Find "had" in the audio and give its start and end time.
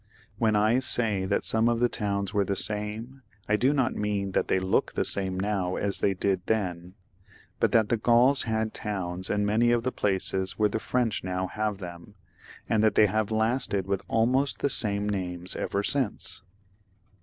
8.41-8.73